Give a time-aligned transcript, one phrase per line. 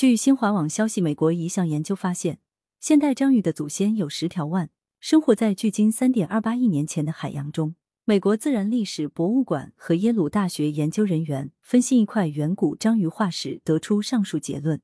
[0.00, 2.38] 据新华网消息，美国一项研究发现，
[2.80, 7.74] 现代章鱼的祖先有十条腕，生活在距今三点二八亿年前的海洋中。
[8.06, 14.80] 美国自然历史博物馆和耶鲁大学研究人员分析一块远古章鱼化石，得出上述结论。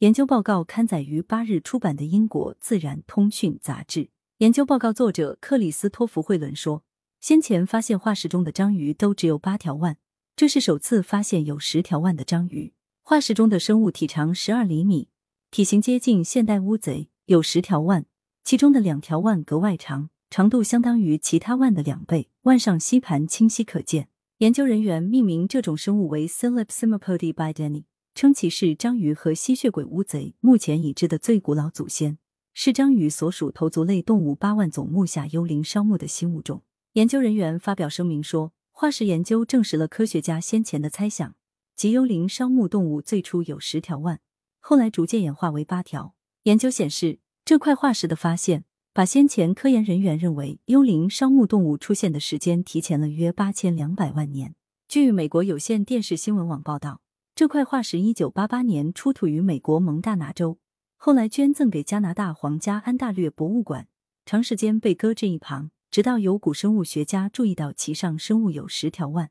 [0.00, 4.10] 研究报告刊载于八日出版的英国《自然通讯》杂志。
[4.36, 6.82] 研究报告作者克里斯托弗·惠伦说，
[7.22, 9.96] 先前发现化石中的章鱼都只有八条腕，
[10.36, 12.74] 这是首次发现有十条腕的章鱼。
[13.10, 15.08] 化石中的生物体长十二厘米，
[15.50, 18.04] 体型接近现代乌贼，有十条腕，
[18.44, 24.10] 其中的两条腕格外长，长度相当于其他腕的两倍，腕上吸盘清晰可见。
[24.40, 27.50] 研究人员命名这种生物为 c y l i p s i m o p o d i b i
[27.50, 32.18] d e n i 称其是章鱼和吸血鬼乌贼目前已知的最古老祖先，
[32.52, 36.60] 是章鱼所属头足类动物八万总目下幽灵烧目的新物种。
[36.92, 41.36] 研究人员发表声明说，化石研究证实了科学家先前的猜想。
[41.78, 44.18] 即幽灵烧目动物最初有十条腕，
[44.58, 46.12] 后来逐渐演化为八条。
[46.42, 54.56] 研究显示，这块化石的发现把先前科研人员认为幽灵烧目动物出现的时间提前了约八千两百万年。
[54.88, 57.00] 据美国有线电视新闻网报道，
[57.36, 60.58] 这块化石一九八八年出土于美国蒙大拿州，
[60.96, 63.86] 后来捐赠给加拿大皇家安大略博物馆，
[64.26, 69.30] 长时间被搁置一旁，直到有古生物学家注意到其上生物有十条腕。